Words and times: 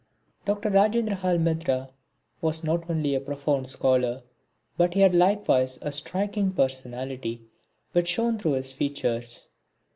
Dr. 0.45 0.71
Rajendrahal 0.71 1.37
Mitra 1.39 1.91
was 2.41 2.63
not 2.63 2.89
only 2.89 3.13
a 3.13 3.19
profound 3.19 3.69
scholar, 3.69 4.23
but 4.75 4.95
he 4.95 5.01
had 5.01 5.13
likewise 5.13 5.77
a 5.83 5.91
striking 5.91 6.51
personality 6.53 7.43
which 7.91 8.07
shone 8.07 8.39
through 8.39 8.53
his 8.53 8.71
features. 8.73 9.49